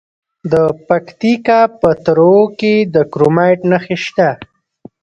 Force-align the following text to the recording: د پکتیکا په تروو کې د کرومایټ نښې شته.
د 0.51 0.53
پکتیکا 0.87 1.59
په 1.79 1.89
تروو 2.03 2.43
کې 2.59 2.73
د 2.93 2.95
کرومایټ 3.11 3.59
نښې 3.71 3.97
شته. 4.05 4.29